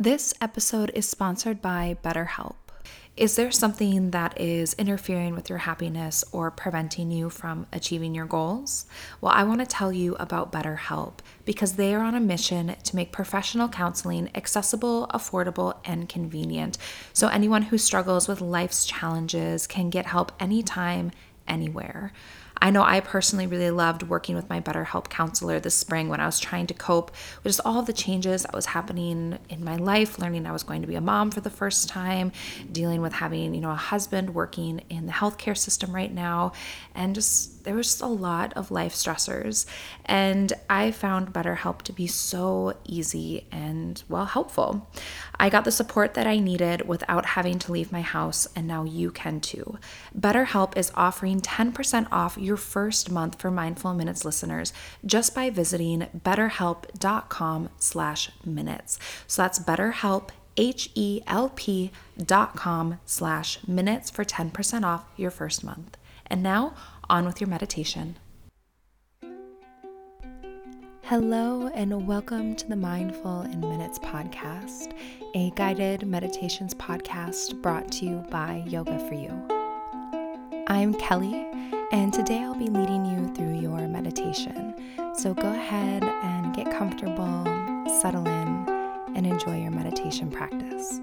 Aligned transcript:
This 0.00 0.32
episode 0.40 0.92
is 0.94 1.08
sponsored 1.08 1.60
by 1.60 1.96
BetterHelp. 2.04 2.54
Is 3.16 3.34
there 3.34 3.50
something 3.50 4.12
that 4.12 4.40
is 4.40 4.74
interfering 4.74 5.34
with 5.34 5.50
your 5.50 5.58
happiness 5.58 6.22
or 6.30 6.52
preventing 6.52 7.10
you 7.10 7.30
from 7.30 7.66
achieving 7.72 8.14
your 8.14 8.24
goals? 8.24 8.86
Well, 9.20 9.32
I 9.34 9.42
want 9.42 9.58
to 9.58 9.66
tell 9.66 9.90
you 9.92 10.14
about 10.14 10.52
BetterHelp 10.52 11.14
because 11.44 11.72
they 11.72 11.96
are 11.96 12.04
on 12.04 12.14
a 12.14 12.20
mission 12.20 12.76
to 12.80 12.94
make 12.94 13.10
professional 13.10 13.68
counseling 13.68 14.30
accessible, 14.36 15.08
affordable, 15.12 15.78
and 15.84 16.08
convenient. 16.08 16.78
So 17.12 17.26
anyone 17.26 17.62
who 17.62 17.76
struggles 17.76 18.28
with 18.28 18.40
life's 18.40 18.86
challenges 18.86 19.66
can 19.66 19.90
get 19.90 20.06
help 20.06 20.30
anytime, 20.38 21.10
anywhere. 21.48 22.12
I 22.60 22.70
know 22.70 22.82
I 22.82 23.00
personally 23.00 23.46
really 23.46 23.70
loved 23.70 24.02
working 24.02 24.34
with 24.34 24.48
my 24.48 24.60
BetterHelp 24.60 25.08
counselor 25.08 25.60
this 25.60 25.74
spring 25.74 26.08
when 26.08 26.20
I 26.20 26.26
was 26.26 26.40
trying 26.40 26.66
to 26.68 26.74
cope 26.74 27.10
with 27.42 27.52
just 27.52 27.60
all 27.64 27.82
the 27.82 27.92
changes 27.92 28.42
that 28.42 28.54
was 28.54 28.66
happening 28.66 29.38
in 29.48 29.64
my 29.64 29.76
life, 29.76 30.18
learning 30.18 30.46
I 30.46 30.52
was 30.52 30.62
going 30.62 30.82
to 30.82 30.88
be 30.88 30.94
a 30.94 31.00
mom 31.00 31.30
for 31.30 31.40
the 31.40 31.50
first 31.50 31.88
time, 31.88 32.32
dealing 32.70 33.00
with 33.00 33.12
having, 33.12 33.54
you 33.54 33.60
know, 33.60 33.70
a 33.70 33.76
husband 33.76 34.34
working 34.34 34.80
in 34.88 35.06
the 35.06 35.12
healthcare 35.12 35.56
system 35.56 35.94
right 35.94 36.12
now, 36.12 36.52
and 36.94 37.14
just 37.14 37.64
there 37.64 37.74
was 37.74 37.86
just 37.86 38.00
a 38.00 38.06
lot 38.06 38.52
of 38.54 38.70
life 38.70 38.94
stressors. 38.94 39.66
And 40.06 40.52
I 40.70 40.90
found 40.90 41.34
BetterHelp 41.34 41.82
to 41.82 41.92
be 41.92 42.06
so 42.06 42.74
easy 42.84 43.46
and, 43.52 44.02
well, 44.08 44.24
helpful. 44.24 44.88
I 45.38 45.50
got 45.50 45.64
the 45.64 45.70
support 45.70 46.14
that 46.14 46.26
I 46.26 46.38
needed 46.38 46.88
without 46.88 47.26
having 47.26 47.58
to 47.60 47.72
leave 47.72 47.92
my 47.92 48.00
house, 48.00 48.48
and 48.56 48.66
now 48.66 48.84
you 48.84 49.10
can 49.10 49.40
too. 49.40 49.78
BetterHelp 50.18 50.76
is 50.76 50.90
offering 50.94 51.40
10% 51.40 52.08
off 52.10 52.38
your 52.38 52.47
first 52.56 53.10
month 53.10 53.40
for 53.40 53.50
Mindful 53.50 53.94
Minutes 53.94 54.24
listeners 54.24 54.72
just 55.04 55.34
by 55.34 55.50
visiting 55.50 56.06
betterhelp.com 56.16 57.70
slash 57.78 58.30
minutes. 58.44 58.98
So 59.26 59.42
that's 59.42 59.58
BetterHelp, 59.58 60.30
H-E-L-P 60.56 61.90
dot 62.24 62.56
com 62.56 62.98
slash 63.04 63.58
minutes 63.66 64.10
for 64.10 64.24
10% 64.24 64.84
off 64.84 65.04
your 65.16 65.30
first 65.30 65.62
month. 65.62 65.96
And 66.26 66.42
now, 66.42 66.74
on 67.08 67.24
with 67.24 67.40
your 67.40 67.48
meditation. 67.48 68.16
Hello, 71.08 71.68
and 71.68 72.06
welcome 72.06 72.54
to 72.54 72.68
the 72.68 72.76
Mindful 72.76 73.40
in 73.40 73.60
Minutes 73.60 73.98
podcast, 74.00 74.92
a 75.34 75.50
guided 75.52 76.06
meditations 76.06 76.74
podcast 76.74 77.62
brought 77.62 77.90
to 77.92 78.04
you 78.04 78.16
by 78.28 78.62
Yoga 78.66 78.98
for 79.08 79.14
You. 79.14 79.32
I'm 80.66 80.92
Kelly, 80.92 81.46
and 81.90 82.12
today 82.12 82.40
I'll 82.40 82.54
be 82.54 82.68
leading 82.68 83.06
you 83.06 83.32
through 83.34 83.58
your 83.58 83.88
meditation. 83.88 84.74
So 85.14 85.32
go 85.32 85.48
ahead 85.48 86.04
and 86.04 86.54
get 86.54 86.70
comfortable, 86.70 87.44
settle 88.00 88.26
in, 88.26 88.68
and 89.16 89.26
enjoy 89.26 89.62
your 89.62 89.70
meditation 89.70 90.30
practice. 90.30 91.00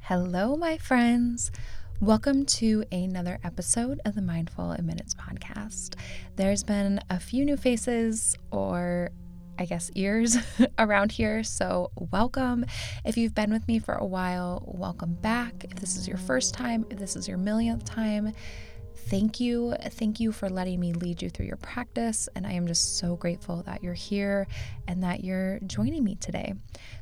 Hello, 0.00 0.56
my 0.56 0.78
friends. 0.78 1.52
Welcome 2.00 2.44
to 2.46 2.84
another 2.90 3.38
episode 3.44 4.00
of 4.04 4.16
the 4.16 4.22
Mindful 4.22 4.72
in 4.72 4.84
Minutes 4.84 5.14
podcast. 5.14 5.94
There's 6.34 6.64
been 6.64 6.98
a 7.08 7.20
few 7.20 7.44
new 7.44 7.56
faces, 7.56 8.36
or 8.50 9.10
I 9.58 9.64
guess 9.64 9.90
ears, 9.94 10.36
around 10.78 11.12
here, 11.12 11.42
so 11.42 11.90
welcome. 12.12 12.66
If 13.04 13.16
you've 13.16 13.34
been 13.34 13.52
with 13.52 13.66
me 13.66 13.78
for 13.78 13.94
a 13.94 14.04
while, 14.04 14.62
welcome 14.66 15.14
back. 15.14 15.64
If 15.64 15.76
this 15.76 15.96
is 15.96 16.06
your 16.06 16.18
first 16.18 16.52
time, 16.54 16.84
if 16.90 16.98
this 16.98 17.16
is 17.16 17.26
your 17.26 17.38
millionth 17.38 17.84
time, 17.84 18.32
thank 19.08 19.40
you. 19.40 19.74
Thank 19.90 20.20
you 20.20 20.32
for 20.32 20.48
letting 20.48 20.80
me 20.80 20.92
lead 20.92 21.22
you 21.22 21.30
through 21.30 21.46
your 21.46 21.56
practice. 21.56 22.28
And 22.34 22.46
I 22.46 22.52
am 22.52 22.66
just 22.66 22.98
so 22.98 23.16
grateful 23.16 23.62
that 23.62 23.82
you're 23.82 23.94
here 23.94 24.46
and 24.88 25.02
that 25.02 25.22
you're 25.22 25.60
joining 25.60 26.02
me 26.04 26.16
today. 26.16 26.54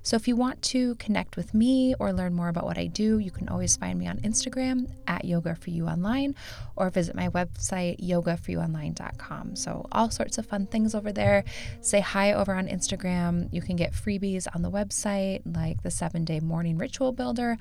So, 0.02 0.16
if 0.16 0.28
you 0.28 0.36
want 0.36 0.60
to 0.62 0.94
connect 0.96 1.36
with 1.36 1.54
me 1.54 1.94
or 1.98 2.12
learn 2.12 2.34
more 2.34 2.48
about 2.48 2.64
what 2.64 2.78
I 2.78 2.86
do, 2.86 3.18
you 3.18 3.30
can 3.30 3.48
always 3.48 3.76
find 3.76 3.98
me 3.98 4.06
on 4.06 4.18
Instagram 4.18 4.90
at 5.06 5.24
Yoga 5.24 5.54
for 5.54 5.70
You 5.70 5.86
Online 5.86 6.34
or 6.76 6.90
visit 6.90 7.14
my 7.14 7.28
website, 7.30 7.98
yogaforyouonline.com. 8.00 9.56
So, 9.56 9.86
all 9.90 10.10
sorts 10.10 10.38
of 10.38 10.46
fun 10.46 10.66
things 10.66 10.94
over 10.94 11.12
there. 11.12 11.44
Say 11.80 12.00
hi 12.00 12.32
over 12.32 12.54
on 12.54 12.68
Instagram. 12.68 13.48
You 13.52 13.62
can 13.62 13.76
get 13.76 13.92
freebies 13.92 14.46
on 14.54 14.62
the 14.62 14.70
website, 14.70 15.42
like 15.44 15.82
the 15.82 15.90
seven 15.90 16.24
day 16.24 16.40
morning 16.40 16.76
ritual 16.76 17.12
builder 17.12 17.56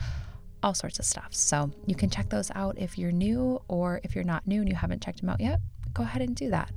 all 0.63 0.73
sorts 0.73 0.99
of 0.99 1.05
stuff. 1.05 1.33
So 1.33 1.71
you 1.85 1.95
can 1.95 2.09
check 2.09 2.29
those 2.29 2.51
out 2.55 2.77
if 2.79 2.97
you're 2.97 3.11
new, 3.11 3.61
or 3.67 3.99
if 4.03 4.15
you're 4.15 4.23
not 4.23 4.47
new 4.47 4.61
and 4.61 4.69
you 4.69 4.75
haven't 4.75 5.03
checked 5.03 5.21
them 5.21 5.29
out 5.29 5.41
yet, 5.41 5.59
go 5.93 6.03
ahead 6.03 6.21
and 6.21 6.35
do 6.35 6.49
that. 6.49 6.71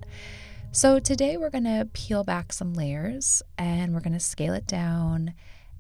So 0.72 0.98
today 0.98 1.36
we're 1.36 1.50
going 1.50 1.64
to 1.64 1.88
peel 1.94 2.22
back 2.24 2.52
some 2.52 2.74
layers 2.74 3.42
and 3.56 3.94
we're 3.94 4.00
going 4.00 4.12
to 4.12 4.20
scale 4.20 4.52
it 4.52 4.66
down 4.66 5.32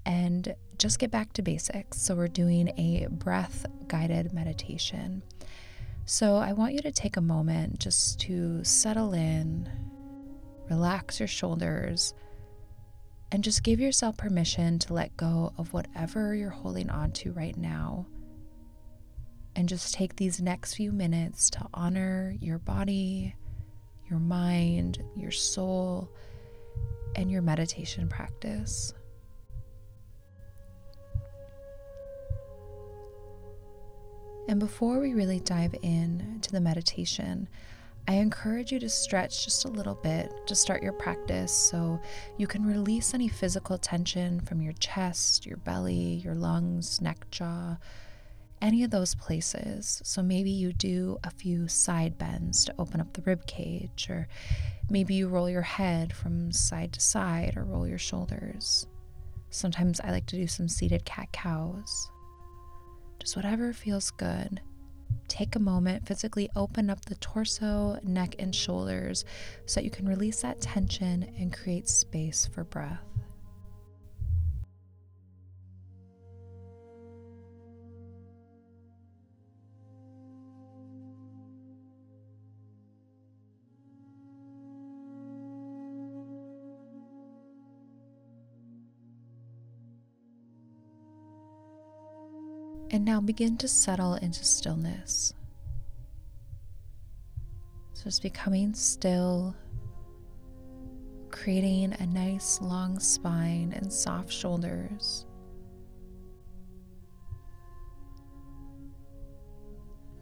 and 0.06 0.54
just 0.78 0.98
get 0.98 1.10
back 1.10 1.32
to 1.34 1.42
basics. 1.42 2.00
So 2.00 2.14
we're 2.14 2.28
doing 2.28 2.68
a 2.78 3.08
breath 3.10 3.66
guided 3.88 4.32
meditation. 4.32 5.22
So 6.06 6.36
I 6.36 6.52
want 6.52 6.72
you 6.72 6.80
to 6.80 6.92
take 6.92 7.16
a 7.16 7.20
moment 7.20 7.80
just 7.80 8.20
to 8.20 8.62
settle 8.62 9.12
in, 9.12 9.68
relax 10.70 11.18
your 11.18 11.26
shoulders 11.26 12.14
and 13.32 13.42
just 13.42 13.62
give 13.62 13.80
yourself 13.80 14.16
permission 14.16 14.78
to 14.80 14.92
let 14.92 15.16
go 15.16 15.52
of 15.58 15.72
whatever 15.72 16.34
you're 16.34 16.50
holding 16.50 16.90
on 16.90 17.10
to 17.12 17.32
right 17.32 17.56
now. 17.56 18.06
And 19.54 19.68
just 19.68 19.94
take 19.94 20.16
these 20.16 20.40
next 20.40 20.74
few 20.74 20.92
minutes 20.92 21.50
to 21.50 21.66
honor 21.72 22.34
your 22.40 22.58
body, 22.58 23.34
your 24.08 24.18
mind, 24.18 25.02
your 25.16 25.30
soul, 25.30 26.10
and 27.16 27.30
your 27.30 27.42
meditation 27.42 28.08
practice. 28.08 28.92
And 34.48 34.60
before 34.60 35.00
we 35.00 35.14
really 35.14 35.40
dive 35.40 35.74
in 35.82 36.38
to 36.42 36.52
the 36.52 36.60
meditation, 36.60 37.48
I 38.08 38.14
encourage 38.14 38.70
you 38.70 38.78
to 38.80 38.88
stretch 38.88 39.44
just 39.44 39.64
a 39.64 39.68
little 39.68 39.96
bit 39.96 40.32
to 40.46 40.54
start 40.54 40.80
your 40.80 40.92
practice 40.92 41.52
so 41.52 41.98
you 42.38 42.46
can 42.46 42.64
release 42.64 43.14
any 43.14 43.26
physical 43.26 43.78
tension 43.78 44.40
from 44.40 44.62
your 44.62 44.74
chest, 44.74 45.44
your 45.44 45.56
belly, 45.56 46.20
your 46.24 46.36
lungs, 46.36 47.00
neck, 47.00 47.28
jaw, 47.32 47.76
any 48.62 48.84
of 48.84 48.92
those 48.92 49.16
places. 49.16 50.00
So 50.04 50.22
maybe 50.22 50.50
you 50.50 50.72
do 50.72 51.18
a 51.24 51.30
few 51.30 51.66
side 51.66 52.16
bends 52.16 52.64
to 52.66 52.74
open 52.78 53.00
up 53.00 53.12
the 53.12 53.22
rib 53.22 53.44
cage, 53.48 54.06
or 54.08 54.28
maybe 54.88 55.14
you 55.14 55.26
roll 55.26 55.50
your 55.50 55.62
head 55.62 56.12
from 56.14 56.52
side 56.52 56.92
to 56.92 57.00
side 57.00 57.56
or 57.56 57.64
roll 57.64 57.88
your 57.88 57.98
shoulders. 57.98 58.86
Sometimes 59.50 60.00
I 60.00 60.12
like 60.12 60.26
to 60.26 60.36
do 60.36 60.46
some 60.46 60.68
seated 60.68 61.04
cat 61.04 61.32
cows. 61.32 62.08
Just 63.18 63.34
whatever 63.34 63.72
feels 63.72 64.12
good. 64.12 64.60
Take 65.28 65.56
a 65.56 65.60
moment, 65.60 66.06
physically 66.06 66.48
open 66.54 66.88
up 66.90 67.04
the 67.04 67.16
torso, 67.16 67.98
neck, 68.02 68.36
and 68.38 68.54
shoulders 68.54 69.24
so 69.66 69.80
that 69.80 69.84
you 69.84 69.90
can 69.90 70.08
release 70.08 70.42
that 70.42 70.60
tension 70.60 71.34
and 71.38 71.52
create 71.52 71.88
space 71.88 72.46
for 72.46 72.64
breath. 72.64 73.15
And 92.96 93.04
now 93.04 93.20
begin 93.20 93.58
to 93.58 93.68
settle 93.68 94.14
into 94.14 94.42
stillness. 94.42 95.34
So 97.92 98.04
just 98.04 98.22
becoming 98.22 98.72
still, 98.72 99.54
creating 101.30 101.94
a 102.00 102.06
nice 102.06 102.58
long 102.62 102.98
spine 102.98 103.74
and 103.76 103.92
soft 103.92 104.32
shoulders. 104.32 105.26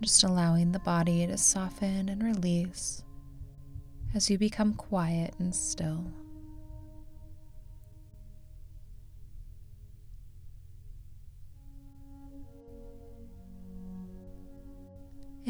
Just 0.00 0.24
allowing 0.24 0.72
the 0.72 0.80
body 0.80 1.28
to 1.28 1.38
soften 1.38 2.08
and 2.08 2.24
release 2.24 3.04
as 4.16 4.28
you 4.28 4.36
become 4.36 4.74
quiet 4.74 5.32
and 5.38 5.54
still. 5.54 6.12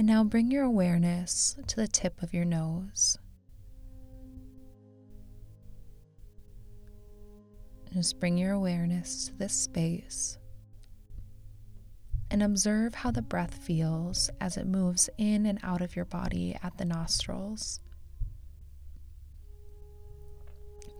And 0.04 0.10
now 0.10 0.22
bring 0.22 0.50
your 0.50 0.64
awareness 0.64 1.56
to 1.66 1.76
the 1.76 1.88
tip 1.88 2.22
of 2.22 2.34
your 2.34 2.44
nose. 2.44 3.16
Just 7.90 8.20
bring 8.20 8.36
your 8.36 8.52
awareness 8.52 9.28
to 9.28 9.34
this 9.34 9.54
space 9.54 10.36
and 12.30 12.42
observe 12.42 12.94
how 12.94 13.12
the 13.12 13.22
breath 13.22 13.54
feels 13.54 14.28
as 14.42 14.58
it 14.58 14.66
moves 14.66 15.08
in 15.16 15.46
and 15.46 15.58
out 15.62 15.80
of 15.80 15.96
your 15.96 16.04
body 16.04 16.54
at 16.62 16.76
the 16.76 16.84
nostrils. 16.84 17.80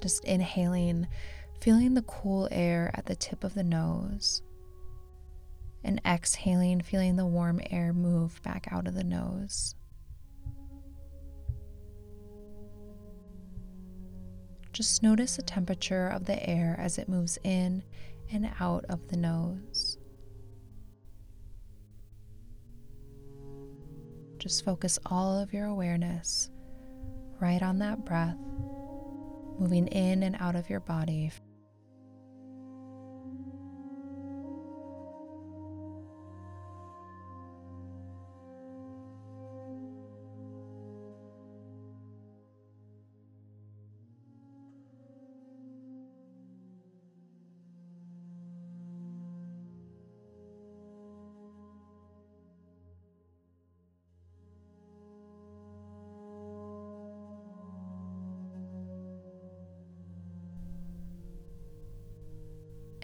Just 0.00 0.24
inhaling, 0.24 1.08
feeling 1.60 1.92
the 1.92 2.00
cool 2.00 2.48
air 2.50 2.90
at 2.94 3.04
the 3.04 3.16
tip 3.16 3.44
of 3.44 3.52
the 3.52 3.64
nose. 3.64 4.40
And 5.86 6.00
exhaling, 6.06 6.80
feeling 6.80 7.16
the 7.16 7.26
warm 7.26 7.60
air 7.70 7.92
move 7.92 8.42
back 8.42 8.66
out 8.70 8.88
of 8.88 8.94
the 8.94 9.04
nose. 9.04 9.74
Just 14.72 15.02
notice 15.02 15.36
the 15.36 15.42
temperature 15.42 16.08
of 16.08 16.24
the 16.24 16.48
air 16.48 16.74
as 16.80 16.98
it 16.98 17.08
moves 17.08 17.38
in 17.44 17.84
and 18.32 18.50
out 18.58 18.84
of 18.88 19.06
the 19.08 19.16
nose. 19.16 19.98
Just 24.38 24.64
focus 24.64 24.98
all 25.06 25.38
of 25.38 25.52
your 25.52 25.66
awareness 25.66 26.50
right 27.40 27.62
on 27.62 27.78
that 27.78 28.04
breath, 28.04 28.38
moving 29.58 29.86
in 29.88 30.22
and 30.22 30.36
out 30.40 30.56
of 30.56 30.68
your 30.68 30.80
body 30.80 31.30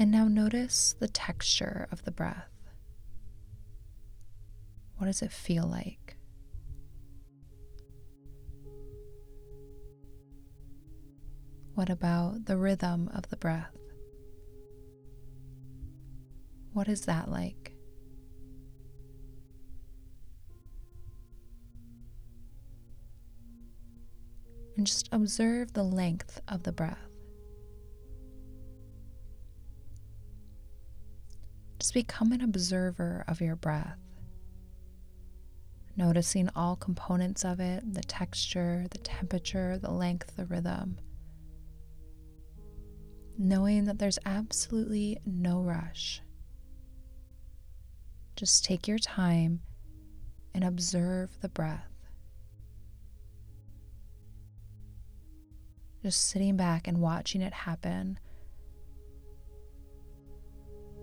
And 0.00 0.10
now 0.10 0.28
notice 0.28 0.94
the 0.98 1.08
texture 1.08 1.86
of 1.92 2.02
the 2.04 2.10
breath. 2.10 2.48
What 4.96 5.08
does 5.08 5.20
it 5.20 5.30
feel 5.30 5.66
like? 5.66 6.16
What 11.74 11.90
about 11.90 12.46
the 12.46 12.56
rhythm 12.56 13.10
of 13.12 13.28
the 13.28 13.36
breath? 13.36 13.76
What 16.72 16.88
is 16.88 17.02
that 17.02 17.30
like? 17.30 17.74
And 24.78 24.86
just 24.86 25.10
observe 25.12 25.74
the 25.74 25.84
length 25.84 26.40
of 26.48 26.62
the 26.62 26.72
breath. 26.72 27.09
Become 31.92 32.30
an 32.32 32.40
observer 32.40 33.24
of 33.26 33.40
your 33.40 33.56
breath, 33.56 33.98
noticing 35.96 36.48
all 36.54 36.76
components 36.76 37.44
of 37.44 37.58
it 37.58 37.94
the 37.94 38.02
texture, 38.02 38.86
the 38.90 38.98
temperature, 38.98 39.76
the 39.76 39.90
length, 39.90 40.36
the 40.36 40.46
rhythm. 40.46 40.98
Knowing 43.36 43.86
that 43.86 43.98
there's 43.98 44.18
absolutely 44.24 45.18
no 45.26 45.60
rush. 45.60 46.22
Just 48.36 48.64
take 48.64 48.86
your 48.86 48.98
time 48.98 49.60
and 50.54 50.62
observe 50.62 51.40
the 51.40 51.48
breath. 51.48 51.90
Just 56.02 56.28
sitting 56.28 56.56
back 56.56 56.86
and 56.86 56.98
watching 56.98 57.42
it 57.42 57.52
happen 57.52 58.18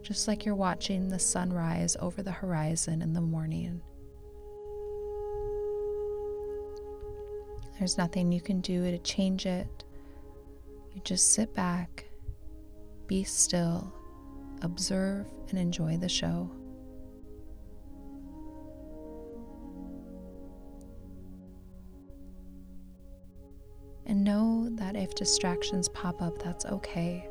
just 0.08 0.26
like 0.26 0.46
you're 0.46 0.56
watching 0.56 1.10
the 1.10 1.20
sunrise 1.20 1.98
over 2.00 2.24
the 2.24 2.32
horizon 2.32 3.02
in 3.02 3.12
the 3.12 3.20
morning. 3.20 3.82
There's 7.78 7.98
nothing 7.98 8.32
you 8.32 8.40
can 8.40 8.62
do 8.62 8.90
to 8.90 9.00
change 9.00 9.46
it. 9.46 9.84
You 10.94 11.02
just 11.04 11.34
sit 11.34 11.54
back, 11.54 12.06
be 13.08 13.26
still, 13.26 13.94
observe, 14.62 15.26
and 15.50 15.60
enjoy 15.60 15.98
the 15.98 16.08
show. 16.08 16.50
And 24.06 24.24
know 24.24 24.70
that 24.78 24.96
if 24.96 25.16
distractions 25.16 25.90
pop 25.90 26.22
up, 26.22 26.42
that's 26.42 26.66
okay. 26.66 27.28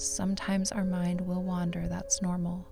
Sometimes 0.00 0.72
our 0.72 0.86
mind 0.86 1.20
will 1.20 1.42
wander, 1.42 1.86
that's 1.86 2.22
normal. 2.22 2.66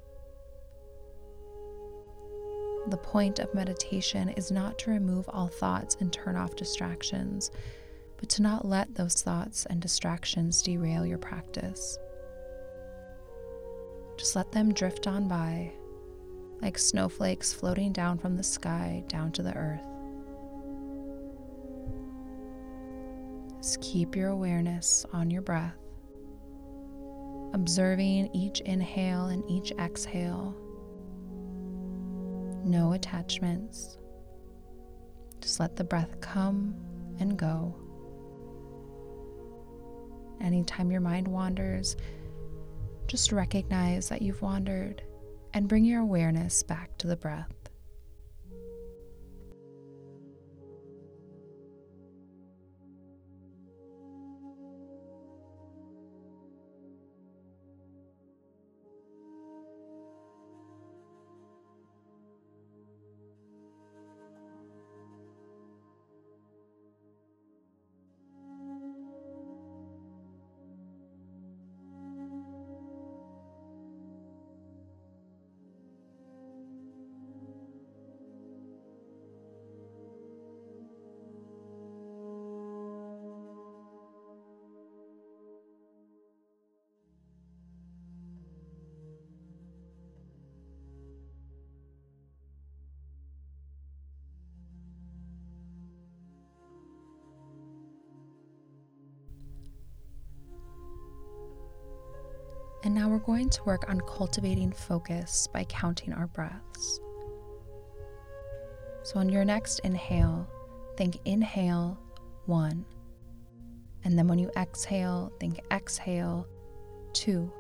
The 2.89 2.97
point 2.97 3.39
of 3.39 3.53
meditation 3.53 4.31
is 4.31 4.51
not 4.51 4.79
to 4.79 4.91
remove 4.91 5.29
all 5.29 5.49
thoughts 5.49 5.99
and 6.01 6.11
turn 6.11 6.37
off 6.37 6.57
distractions, 6.57 7.51
but 8.17 8.31
to 8.31 8.43
not 8.43 8.65
let 8.65 8.95
those 8.95 9.21
thoughts 9.21 9.67
and 9.67 9.79
distractions 9.79 10.63
derail 10.63 11.05
your 11.05 11.19
practice. 11.19 11.99
Just 14.17 14.35
let 14.35 14.51
them 14.51 14.73
drift 14.73 15.07
on 15.07 15.29
by, 15.29 15.71
like 16.63 16.79
snowflakes 16.79 17.53
floating 17.53 17.93
down 17.93 18.17
from 18.17 18.39
the 18.39 18.43
sky 18.43 19.05
down 19.07 19.33
to 19.33 19.43
the 19.43 19.55
earth. 19.55 19.85
Just 23.59 23.83
keep 23.83 24.17
your 24.17 24.31
awareness 24.31 25.05
on 25.13 25.31
your 25.31 25.43
breath 25.43 25.88
observing 27.53 28.31
each 28.35 28.61
inhale 28.61 29.27
and 29.27 29.43
each 29.51 29.73
exhale. 29.73 30.55
No 32.65 32.93
attachments. 32.93 33.99
Just 35.41 35.61
let 35.61 35.77
the 35.77 35.85
breath 35.85 36.21
come 36.21 36.75
and 37.21 37.37
go. 37.37 37.75
Anytime 40.41 40.91
your 40.91 41.01
mind 41.01 41.27
wanders, 41.27 41.97
just 43.07 43.33
recognize 43.33 44.09
that 44.09 44.23
you've 44.23 44.43
wandered 44.43 45.03
and 45.55 45.69
bring 45.69 45.85
your 45.85 46.01
awareness 46.01 46.63
back 46.63 46.97
to 46.99 47.07
the 47.07 47.17
breath. 47.17 47.53
And 102.89 102.95
now 102.95 103.07
we're 103.07 103.19
going 103.19 103.51
to 103.51 103.65
work 103.65 103.85
on 103.91 104.01
cultivating 104.01 104.73
focus 104.73 105.47
by 105.47 105.65
counting 105.65 106.15
our 106.15 106.27
breaths. 106.27 107.01
So, 109.03 109.19
on 109.19 109.29
your 109.29 109.45
next 109.45 109.81
inhale, 109.81 110.49
think 110.97 111.19
inhale 111.27 112.01
one. 112.47 112.87
And 114.05 114.19
then 114.19 114.27
when 114.27 114.39
you 114.39 114.51
exhale, 114.57 115.31
think 115.39 115.61
exhale 115.71 116.49
two. 117.13 117.53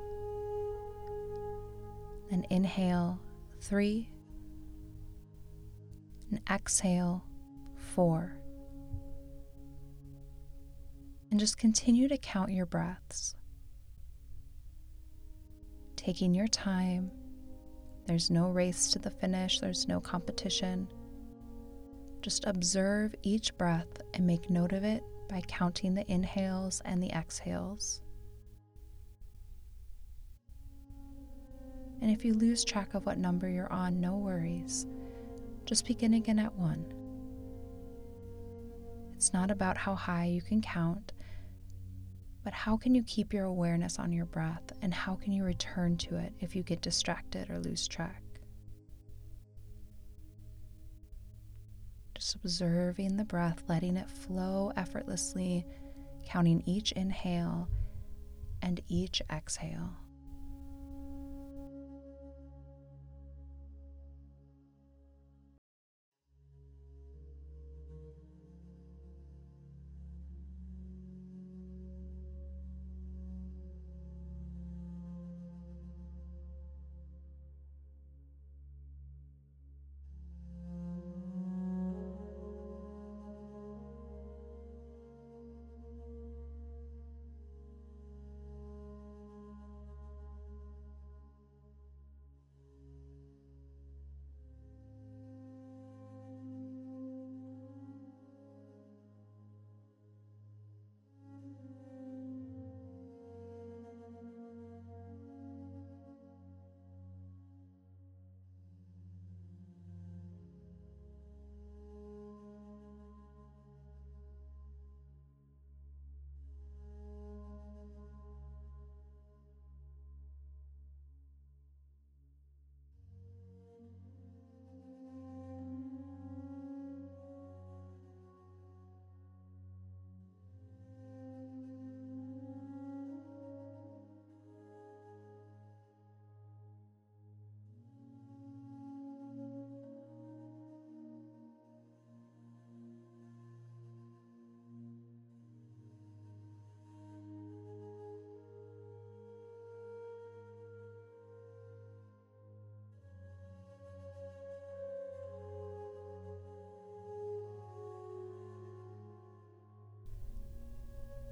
Then 2.31 2.47
inhale 2.49 3.21
three. 3.61 4.09
And 6.31 6.41
exhale 6.51 7.23
four. 7.77 8.33
And 11.31 11.39
just 11.39 11.59
continue 11.59 12.09
to 12.09 12.17
count 12.17 12.51
your 12.51 12.65
breaths 12.65 13.35
taking 16.09 16.35
your 16.35 16.49
time. 16.49 17.11
There's 18.07 18.31
no 18.31 18.49
race 18.49 18.91
to 18.93 18.99
the 18.99 19.11
finish, 19.11 19.61
there's 19.61 19.87
no 19.89 20.01
competition. 20.01 20.89
Just 22.23 22.47
observe 22.47 23.15
each 23.23 23.55
breath 23.59 24.01
and 24.15 24.27
make 24.27 24.49
note 24.49 24.73
of 24.73 24.85
it 24.85 25.03
by 25.29 25.43
counting 25.43 25.95
the 25.95 26.11
inhales 26.11 26.81
and 26.87 27.03
the 27.03 27.11
exhales. 27.11 28.01
And 32.01 32.11
if 32.11 32.25
you 32.25 32.33
lose 32.33 32.65
track 32.65 32.95
of 32.95 33.05
what 33.05 33.19
number 33.19 33.47
you're 33.47 33.71
on, 33.71 34.01
no 34.01 34.17
worries. 34.17 34.87
Just 35.67 35.87
begin 35.87 36.15
again 36.15 36.39
at 36.39 36.55
one. 36.55 36.87
It's 39.15 39.35
not 39.35 39.51
about 39.51 39.77
how 39.77 39.95
high 39.95 40.25
you 40.25 40.41
can 40.41 40.63
count, 40.63 41.13
but 42.49 42.55
how 42.55 42.79
can 42.79 42.95
you 42.95 43.03
keep 43.03 43.35
your 43.35 43.45
awareness 43.45 43.99
on 43.99 44.11
your 44.11 44.25
breath 44.25 44.73
and 44.81 44.95
how 44.95 45.15
can 45.15 45.33
you 45.33 45.45
return 45.45 45.99
to 45.99 46.17
it 46.17 46.33
if 46.41 46.57
you 46.57 46.63
get 46.63 46.81
distracted 46.81 47.51
or 47.51 47.59
lose 47.59 47.87
track? 47.87 48.23
Just 52.15 52.37
observing 52.37 53.19
the 53.19 53.25
breath, 53.27 53.63
letting 53.69 53.99
it 53.99 54.09
flow 54.09 54.73
effortlessly, 54.79 55.67
counting 56.25 56.63
each 56.65 56.93
inhale 56.93 57.69
and 58.63 58.81
each 58.89 59.21
exhale. 59.31 59.91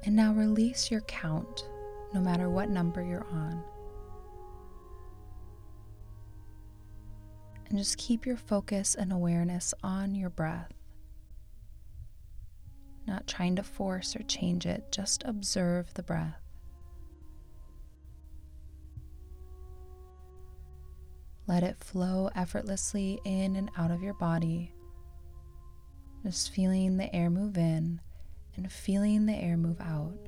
And 0.06 0.14
now 0.14 0.32
release 0.32 0.88
your 0.88 1.00
count, 1.02 1.68
no 2.14 2.20
matter 2.20 2.48
what 2.48 2.70
number 2.70 3.04
you're 3.04 3.26
on. 3.26 3.60
And 7.68 7.76
just 7.76 7.98
keep 7.98 8.24
your 8.24 8.36
focus 8.36 8.94
and 8.94 9.12
awareness 9.12 9.74
on 9.82 10.14
your 10.14 10.30
breath. 10.30 10.72
Not 13.04 13.26
trying 13.26 13.56
to 13.56 13.64
force 13.64 14.14
or 14.14 14.22
change 14.22 14.64
it, 14.64 14.92
just 14.92 15.24
observe 15.24 15.92
the 15.94 16.04
breath. 16.04 16.40
Let 21.48 21.64
it 21.64 21.82
flow 21.82 22.30
effortlessly 22.36 23.20
in 23.24 23.56
and 23.56 23.72
out 23.76 23.90
of 23.90 24.04
your 24.04 24.14
body. 24.14 24.72
Just 26.24 26.52
feeling 26.52 26.96
the 26.96 27.12
air 27.14 27.28
move 27.28 27.58
in 27.58 28.00
and 28.56 28.70
feeling 28.70 29.26
the 29.26 29.34
air 29.34 29.56
move 29.56 29.80
out. 29.80 30.18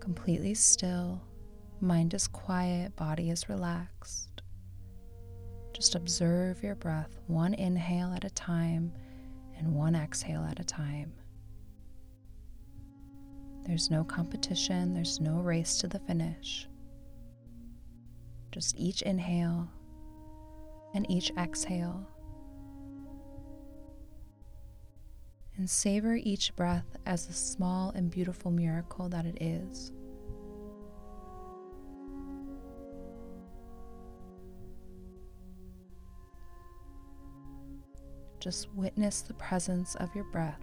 Completely 0.00 0.54
still, 0.54 1.22
mind 1.80 2.14
is 2.14 2.26
quiet, 2.26 2.94
body 2.96 3.30
is 3.30 3.48
relaxed. 3.48 4.42
Just 5.72 5.94
observe 5.94 6.62
your 6.62 6.74
breath 6.74 7.18
one 7.26 7.54
inhale 7.54 8.12
at 8.12 8.24
a 8.24 8.30
time 8.30 8.92
and 9.56 9.74
one 9.74 9.94
exhale 9.96 10.44
at 10.44 10.60
a 10.60 10.64
time. 10.64 11.12
There's 13.66 13.90
no 13.90 14.04
competition, 14.04 14.92
there's 14.92 15.20
no 15.20 15.40
race 15.40 15.78
to 15.78 15.88
the 15.88 15.98
finish. 16.00 16.68
Just 18.52 18.76
each 18.76 19.02
inhale 19.02 19.68
and 20.94 21.10
each 21.10 21.32
exhale 21.38 22.06
and 25.56 25.68
savor 25.68 26.16
each 26.16 26.54
breath 26.56 26.96
as 27.06 27.26
the 27.26 27.32
small 27.32 27.90
and 27.90 28.10
beautiful 28.10 28.50
miracle 28.50 29.08
that 29.08 29.24
it 29.24 29.40
is. 29.40 29.92
Just 38.40 38.68
witness 38.74 39.22
the 39.22 39.34
presence 39.34 39.94
of 39.94 40.14
your 40.14 40.24
breath, 40.24 40.60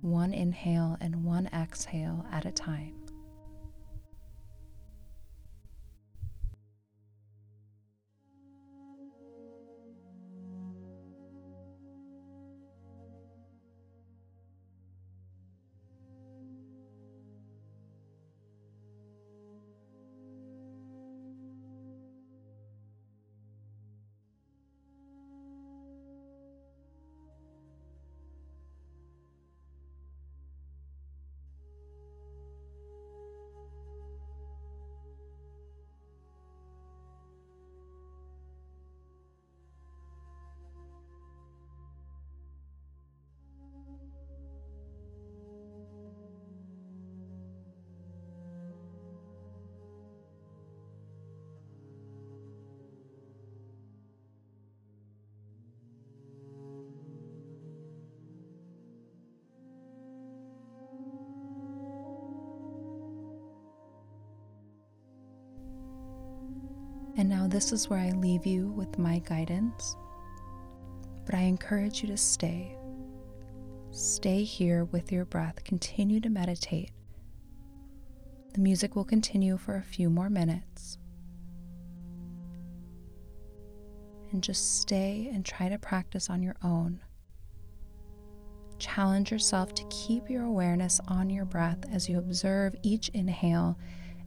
one 0.00 0.32
inhale 0.32 0.96
and 1.00 1.24
one 1.24 1.46
exhale 1.52 2.24
at 2.32 2.46
a 2.46 2.52
time. 2.52 2.99
And 67.20 67.28
now, 67.28 67.46
this 67.46 67.70
is 67.70 67.90
where 67.90 67.98
I 67.98 68.12
leave 68.12 68.46
you 68.46 68.68
with 68.70 68.98
my 68.98 69.18
guidance. 69.18 69.94
But 71.26 71.34
I 71.34 71.40
encourage 71.42 72.00
you 72.00 72.08
to 72.08 72.16
stay. 72.16 72.78
Stay 73.90 74.42
here 74.42 74.86
with 74.86 75.12
your 75.12 75.26
breath. 75.26 75.62
Continue 75.62 76.20
to 76.20 76.30
meditate. 76.30 76.92
The 78.54 78.62
music 78.62 78.96
will 78.96 79.04
continue 79.04 79.58
for 79.58 79.76
a 79.76 79.82
few 79.82 80.08
more 80.08 80.30
minutes. 80.30 80.96
And 84.32 84.42
just 84.42 84.80
stay 84.80 85.28
and 85.30 85.44
try 85.44 85.68
to 85.68 85.78
practice 85.78 86.30
on 86.30 86.42
your 86.42 86.56
own. 86.64 87.02
challenge 88.78 89.30
yourself 89.30 89.74
to 89.74 89.84
keep 89.90 90.30
your 90.30 90.44
awareness 90.44 91.00
on 91.06 91.28
your 91.30 91.44
breath 91.44 91.78
as 91.92 92.08
you 92.08 92.18
observe 92.18 92.74
each 92.82 93.10
inhale 93.10 93.78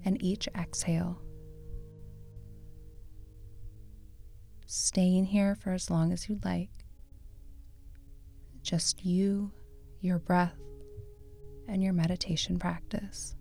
and 0.06 0.22
each 0.24 0.48
exhale. 0.56 1.20
Staying 4.76 5.26
here 5.26 5.54
for 5.54 5.72
as 5.72 5.92
long 5.92 6.12
as 6.12 6.28
you'd 6.28 6.44
like. 6.44 6.72
Just 8.64 9.06
you, 9.06 9.52
your 10.02 10.18
breath, 10.18 10.58
and 11.68 11.84
your 11.84 11.94
meditation 11.94 12.58
practice. 12.58 13.36